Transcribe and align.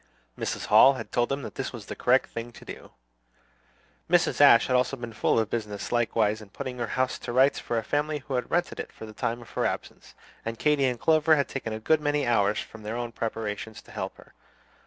Mrs. 0.35 0.65
Hall 0.65 0.93
had 0.93 1.11
told 1.11 1.29
them 1.29 1.43
that 1.43 1.53
this 1.53 1.71
was 1.71 1.85
the 1.85 1.95
correct 1.95 2.25
thing 2.31 2.51
to 2.53 2.65
do. 2.65 2.89
Mrs. 4.09 4.41
Ashe 4.41 4.65
had 4.65 4.99
been 4.99 5.13
full 5.13 5.37
of 5.37 5.51
business 5.51 5.91
likewise 5.91 6.41
in 6.41 6.49
putting 6.49 6.79
her 6.79 6.87
house 6.97 7.19
to 7.19 7.31
rights 7.31 7.59
for 7.59 7.77
a 7.77 7.83
family 7.83 8.17
who 8.17 8.33
had 8.33 8.49
rented 8.49 8.79
it 8.79 8.91
for 8.91 9.05
the 9.05 9.13
time 9.13 9.43
of 9.43 9.51
her 9.51 9.63
absence, 9.63 10.15
and 10.43 10.57
Katy 10.57 10.85
and 10.85 10.99
Clover 10.99 11.35
had 11.35 11.47
taken 11.47 11.71
a 11.71 11.79
good 11.79 12.01
many 12.01 12.25
hours 12.25 12.57
from 12.59 12.81
their 12.81 12.97
own 12.97 13.11
preparations 13.11 13.79
to 13.83 13.91
help 13.91 14.17
her. 14.17 14.33